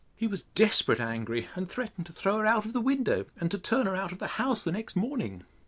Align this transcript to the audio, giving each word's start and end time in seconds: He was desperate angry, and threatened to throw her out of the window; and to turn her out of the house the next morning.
He 0.15 0.25
was 0.25 0.41
desperate 0.41 0.99
angry, 0.99 1.47
and 1.53 1.69
threatened 1.69 2.07
to 2.07 2.11
throw 2.11 2.39
her 2.39 2.45
out 2.47 2.65
of 2.65 2.73
the 2.73 2.81
window; 2.81 3.27
and 3.39 3.51
to 3.51 3.59
turn 3.59 3.85
her 3.85 3.95
out 3.95 4.11
of 4.11 4.17
the 4.17 4.25
house 4.41 4.63
the 4.63 4.71
next 4.71 4.95
morning. 4.95 5.43